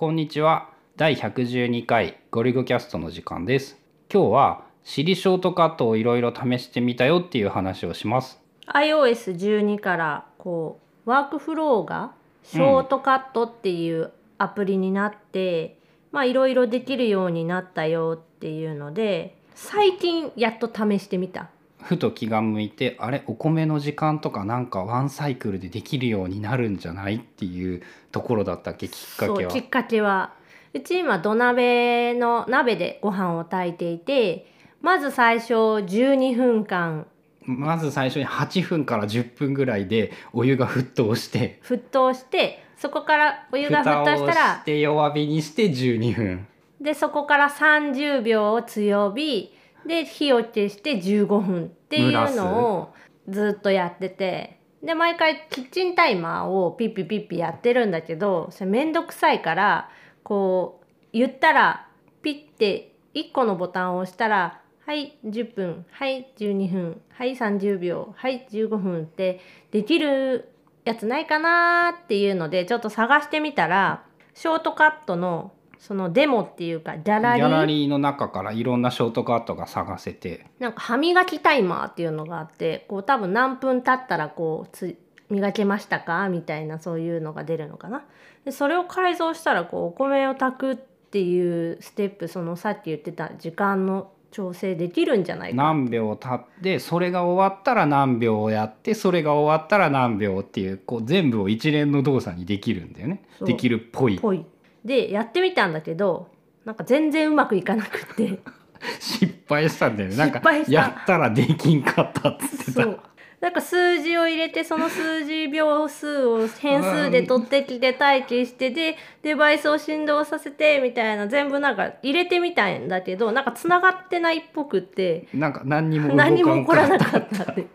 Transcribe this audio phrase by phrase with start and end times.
[0.00, 0.70] こんにちは。
[0.96, 3.76] 第112回ゴリゴキャストの時間です。
[4.10, 8.40] 今日はシリショートカットをいろいろ試してみたよっていう話をします。
[8.68, 12.12] iOS12 からこうワークフローが
[12.44, 15.76] ショートカットっていうアプリになって、
[16.12, 21.50] まあいろいろできるようになったよっていうので最近やっと試してみた。
[21.82, 27.82] ふと気が向いてあれお米の時間とかなんかワンサイクルでできるようになるんじゃないっていう
[28.12, 29.50] ところだったっけきっかけは。
[29.50, 30.34] きっかけは
[30.72, 34.46] うち今土鍋の鍋でご飯を炊いていて
[34.80, 37.06] まず最初12分間。
[37.42, 41.60] まず最初に8分から10分ぐらいでお湯が沸騰して。
[41.64, 46.46] 沸騰してそこからお湯が沸騰したらして弱火にして12分。
[46.80, 49.52] でそこから30秒を強火
[49.86, 52.94] で火を消して15分っていうのを
[53.28, 59.90] ずっとやっててで毎回キッチンタイマーをピッピピッピやってるんだけどそれめんどくさいから
[60.22, 61.88] こう言ったら
[62.22, 70.48] ピッて1個のボタンを押したらはい10分はい12分はい30秒はい15分ってできる
[70.84, 77.48] やつないかなっていうのでちょっと探してみたらショートカットのそのデモっていうかギャラリー？
[77.48, 80.46] ギャラリーの中からいろんなショートカットが探せて。
[80.58, 84.96] なんか歯磨きタイマーっていうのがあってこう多分何分経ったらこうつ
[85.30, 86.28] 磨けましたか？
[86.28, 88.04] みたいなそういうのが出るのかな？
[88.44, 95.56] でそれを改造したらこうお米を炊くっていうステップそのさっき言ってた時間の調整できるんじゃないか。
[95.56, 103.24] 何秒経ってそれが終わったら何秒をやってそれが終わったら何秒っていうこう全部を一連の動作にできるんだよね。
[103.40, 104.18] できるっぽい。
[104.18, 104.44] ぽい。
[104.84, 106.28] でやってみたんだけど
[106.64, 108.38] なんか全然うまくいかなくって。
[108.98, 110.16] 失敗したんだよね。
[110.16, 112.82] なんかやったらできんかったっつってた。
[112.82, 113.00] そう
[113.40, 125.26] なんか数字を入れてその数字秒数を変数で取ってきて待機してでデバイスを振動させてみたいな全部なんか入れてみたんだけどなんか繋がってないっぽくって。
[125.32, 127.44] なんか何にも何も起こらなかった。
[127.44, 127.66] って。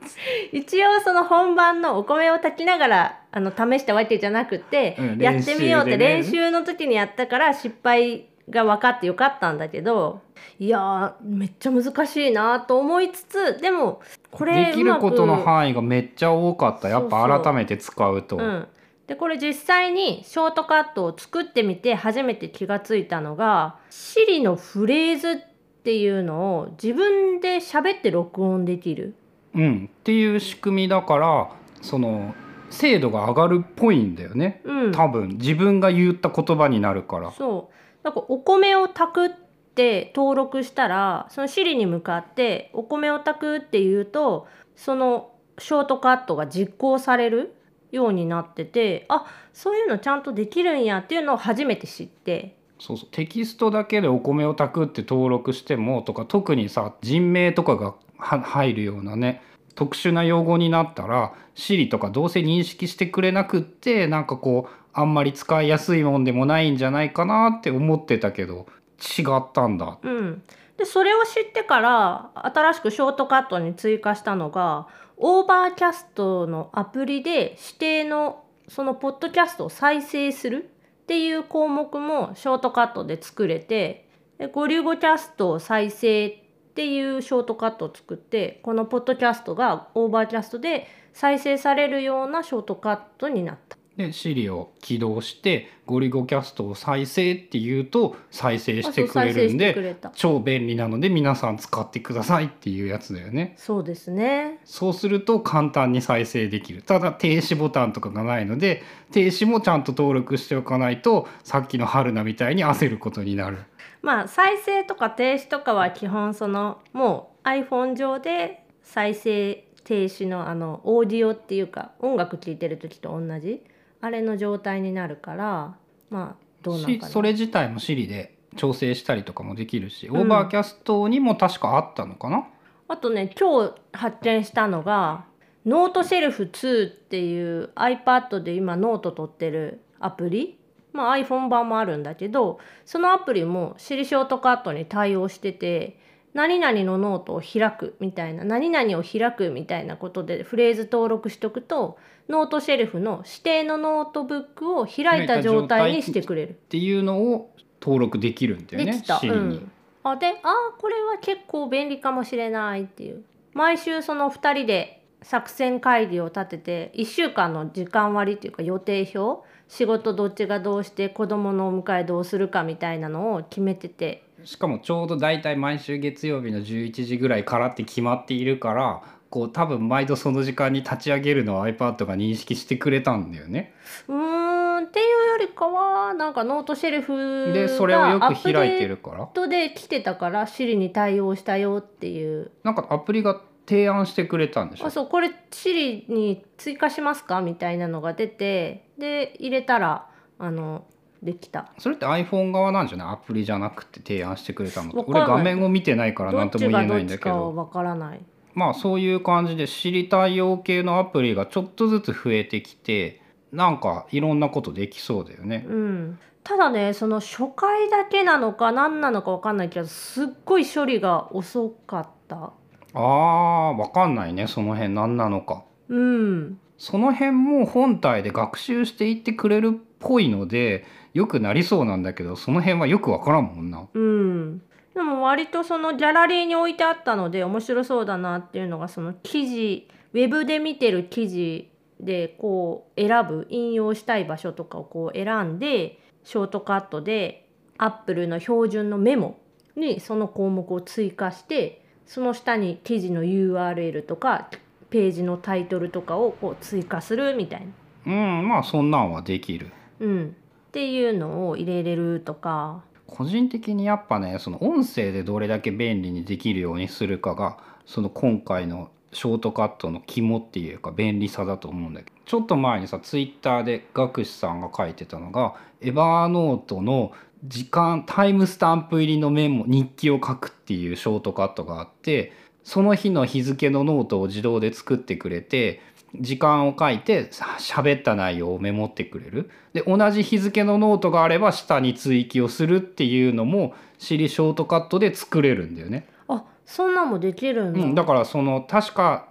[0.51, 10.21] 一応その本番のお米を炊きながらあの試したわけじゃなくて、うんやってみようって練習の時にやったから失敗が分かってよかったんだけど
[10.59, 14.01] いやーめっちゃ難しいなと思いつつでも
[14.31, 16.89] これできることの範囲がめっちゃ多かった。
[16.89, 17.29] やっぱそう。
[17.29, 18.37] そう改めて使うと。
[18.37, 18.67] うん、
[19.07, 25.35] でこれ実際にショートカットを作ってみて初めて気がついたのが Siri のフレーズっ
[25.83, 29.15] ていうのを自分で喋って録音できる。
[29.55, 31.49] うん、っていう仕組みだから
[31.81, 32.35] その
[32.69, 34.61] 精度が上がるっぽいんだよね。
[34.65, 35.29] うん、多分。
[35.37, 37.31] 自分が言った言葉になるから。
[37.31, 37.75] そう
[38.05, 39.29] だかお米を炊くっ
[39.73, 47.55] て登録したらその Siri に向かってお米を炊くって言うとそのショートカットが実行される
[47.91, 52.55] ようになっててあそういうのちゃんとできるんやっていうのを初めて知って。
[52.77, 53.09] そうそう。
[53.11, 59.41] テキストだけでお米を炊くって登録してもとか特にさ人名とかが入るようなね
[59.73, 68.65] 特殊な用語になったら Siri とかどうせ認識してくれなくってなんかこうあんまり使いやすいもんでもないんじゃないかなって思ってたけど
[68.97, 70.41] 違ったんだうん、
[70.77, 74.87] でそれを知ってから新しくショートカットに追加したのが
[75.17, 80.69] Overcast のアプリで指定のそのポッドキャストを再生する
[81.03, 84.07] っていう項目もショートカットで作れて
[84.37, 86.37] でゴリュゴキャストを再生っ
[86.73, 93.77] ていうショートカットを作ってこのポッドキャストが Overcast で再生されるようなショートカットになった。
[93.97, 103.53] で Siri を起動してゴリュゴキャストを再生って言うと再生してくれるんで超便利なので皆さん使ってくださいっていうやつだよね。
[103.57, 104.59] そうですね。
[104.65, 106.81] そうすると簡単に再生できる。
[106.81, 113.59] ただ停止ボタンとかがないので停止もちゃんと登録しておかないとさっきの春菜みたいに焦ることになる。
[114.01, 123.63] まあ再生とか停止とかは基本そのもう iPhone 上で再生停止のあのオーディオっていうか音楽聴いてる時と同じ
[124.05, 125.75] あれの状態になるから
[126.11, 127.07] まあどうなのかな。
[127.07, 130.11] しそれ自体も Siri で調整したりとかもできるし、ん。
[130.15, 132.47] Overcast にも確かあったのかな？
[132.87, 135.25] あとね今日発見したのが
[135.65, 140.59] Noteshelf 2っていう iPad で今ノート取ってるアプリ。
[140.93, 145.99] まあ iPhone 版もあるんだけどそのアプリも Siri ショートカットに対応してて
[146.35, 156.49] 何々のノートを開くみたいな何々を開くみたいなことでフレーズ登録しとくと Noteshelf の指定のノートブックを開いた状態にしてくれる。
[156.51, 159.71] っていうのを登録できるんだよねできた、うん、
[160.03, 163.23] あであーこれは結構便利かもしれないっていう。
[163.53, 183.73] 毎週その2人で作戦会議を立てて1週間の時間割っていうか予定表仕事どっちがどうして子供のお迎えどうするかみたいなのを決めててしかもちょうど大体毎週月曜日の11時ぐらいからって決まっているからこう多分毎度その時間に立ち上げるのを iPad が認識してくれたんだよね。
[184.07, 189.25] うーんっていうよりかはなんかノートシェルフでそれをよく開いてるから。
[189.33, 192.51] トで来てたから Siri に対応したよっていう。
[192.63, 194.85] なんかアプリが提案してくれたんでしょ？
[194.85, 197.41] あそうこれ Siri に追加しますか？
[197.41, 200.07] みたいなのが出てで入れたら
[200.37, 200.85] あの
[201.25, 201.71] できた。
[201.77, 203.07] それって iPhone 側なんじゃない？
[203.09, 207.55] アプリじゃなくて提案してくれたの俺画面を見てないからど何とも言えないんだけど。
[207.55, 208.21] わからない。
[208.53, 215.65] まあそういう感じで知り対応系のアプリがちょっとずつ増えてきてなんかいろんなことできそうだよね。
[215.67, 216.19] うん。
[216.43, 222.53] ただねその初回だけなのか何なのかわかんないけどすっごい処理が遅かった。
[222.93, 224.47] あーわかんないね。
[224.47, 225.63] その辺何なのか。
[225.89, 233.87] うんその辺も本体で学習していってくれるっぽいのでよくなりそうなんだけどその辺はよくわからんもんな。
[233.93, 234.61] うん
[234.93, 241.69] でも割とそのギャラリーに置いてあったので面白そうだなっていうのがその記事ウェブで見てる記事
[241.99, 249.37] でこう選ぶ引用したい場所とかをこう選んでショートカットで Apple の標準のメモ
[249.75, 254.49] にその項目を追加してその下に記事の URL とか
[254.95, 257.67] ページのタイトルとかをこう追加するみたい
[258.05, 258.13] な。
[258.13, 259.69] うんまあそんなんはできる。
[259.99, 260.35] うん、
[260.69, 277.11] っていうのを入れれるとか個人的にやっぱねその音声でどれだけ便利にできるようにするかがその今回のショートカットの肝っていうか便利さだと思うんだけどちょっと前にさツイッターで学士さんが書いてたのがEvernote の
[277.43, 282.31] 時間タイムスタンプ入りのメモ日記を書くっていうショートカットがあって
[282.65, 285.81] その日の日付のノートを自動で作ってくれて
[286.19, 296.07] 時間を書いてさ喋った内容をメモってくれるで同じ日付のノートがあれば下に追記をするっていうのも Siri ショートカットで作れるんだよね。
[296.27, 297.79] あそんなんもできるんだ。
[297.79, 299.27] うん、だからその確か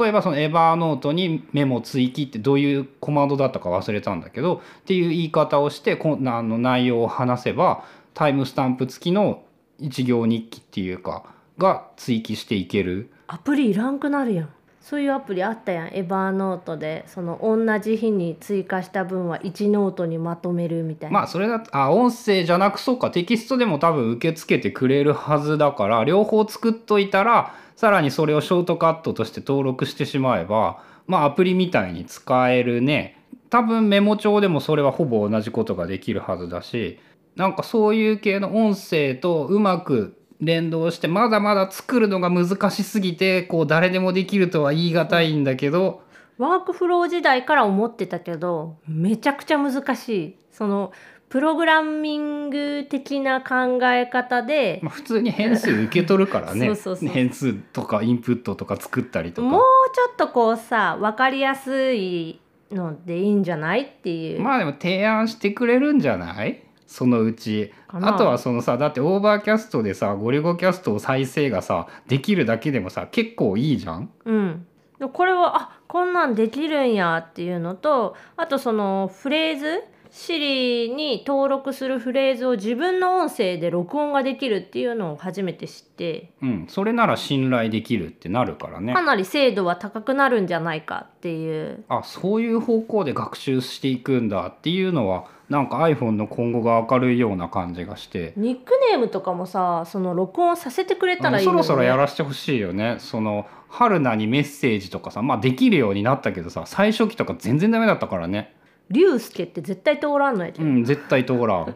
[0.00, 7.84] 例えばその Evernote にメモ追記ってどういうコマンドだったか忘れたんだけどっていう言い方をしてこんなあの内容を話せば
[8.14, 9.42] タイムスタンプ付きの
[9.78, 11.24] 一行日記っていうか
[11.58, 13.10] が追記していける。
[13.26, 14.48] アプリいらんくなるやん。
[14.80, 15.90] そういうアプリあったやん。
[15.92, 33.18] Evernote でその同じ日に追加した分は1ノートにまとめるみたいな、まあそれだとあ音声じゃなくそうかテキストでも多分受け付けてくれるはずだから両方作っといたらさらにそれをショートカットとして登録してしまえばまあアプリみたいに使えるね。
[33.50, 36.98] 多分メモ帳でもそれはほぼ同じことができるはずだし
[37.36, 46.02] なんかそういう系の音声とうまく連動してまだまだ作るのが難しすぎてこう誰でもできるとは言い難いんだけど
[46.36, 50.36] ワークフロー時代から思ってたけどめちゃくちゃ難しい。
[50.50, 50.92] その
[51.28, 56.66] プログラミング的な考え方でまあ、普通に変数受け取るからね。
[56.66, 57.08] そうそうそう。
[57.08, 59.48] 変数とかインプットとか作ったりとか。
[59.48, 59.62] もう
[59.94, 62.38] ちょっとこうさ分かりやすい
[62.70, 66.60] のでいいんじゃないっていう、まあでも提案してくれるんじゃない？
[66.86, 67.72] そのうち。
[67.88, 74.10] あとはそのさだって Overcast でさゴリュゴキャストを再生がさできるだけでもさ結構いいじゃん？
[74.24, 74.66] うん、
[74.98, 86.30] でこれはあこんなんできるんやっていうのとあとそのフレーズ Siri に登録するフレーズを自分の音声で録音ができるっていうのを初めて知って。
[86.42, 86.66] うん。
[86.68, 88.92] それなら信頼できるってなるからね。
[88.92, 91.82] かなり精度は高くなるんじゃないかっていう。
[91.88, 98.34] あそういう方向で学習していくんだっていうのはなんか iPhone の今後が明るいような感じがして。
[98.36, 102.96] ニックネームとかもさその録音させてくれたらいいのにそろそろやらせてほしいよね。
[102.98, 108.54] その春菜にメッセージとかさまあできるようになったけどさ最初期とか全然ダメだったからね
[108.92, 111.74] 竜介って絶対通らんのやけど、うん絶対通らん。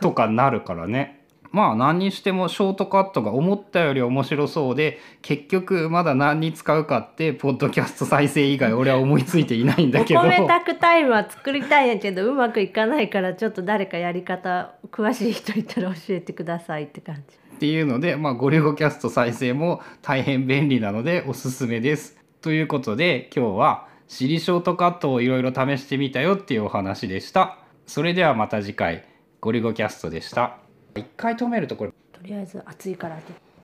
[0.00, 1.20] とかなるからね。
[1.52, 10.22] まあ何にしてもショートカットが思ったより面白そうで結局まだ何に使うかってポッドキャスト再生以外俺は思いついていないんだおけど。
[10.22, 17.20] 米炊くタイムは作りたいんやけどうまくいかないからちょっと誰かやり方詳しい人いたら教えてくださいって感じ。
[17.54, 22.18] っていうので、まあ、ゴリゴキャスト再生も大変便利なのでおすすめです。
[22.42, 27.58] ということで今日はシリショートカットをいろいろ試してみたよっていうお話でした。
[27.84, 29.04] それではまた次回
[29.40, 30.58] ゴリゴキャストでした。
[30.94, 33.32] 一回止めるとこれとりあえず暑いからって